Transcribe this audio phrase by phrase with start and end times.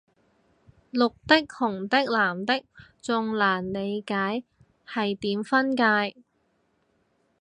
[0.91, 2.65] 綠的紅的藍的
[3.03, 4.43] 仲難理解
[4.87, 6.15] 係點分界